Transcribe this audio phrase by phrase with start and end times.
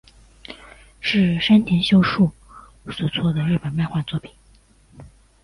[0.99, 2.31] 是山田秀树
[2.91, 4.31] 所作的日本漫画作品。